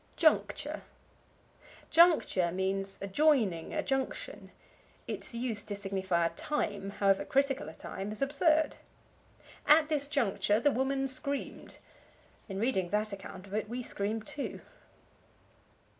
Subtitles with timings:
[0.17, 0.81] Juncture.
[1.91, 4.49] Juncture means a joining, a junction;
[5.07, 8.77] its use to signify a time, however critical a time, is absurd.
[9.67, 11.77] "At this juncture the woman screamed."
[12.49, 14.61] In reading that account of it we scream too.